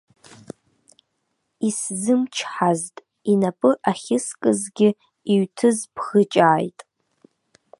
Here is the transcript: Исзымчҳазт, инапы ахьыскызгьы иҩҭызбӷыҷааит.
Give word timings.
Исзымчҳазт, 1.67 2.95
инапы 3.31 3.71
ахьыскызгьы 3.89 4.89
иҩҭызбӷыҷааит. 5.31 6.79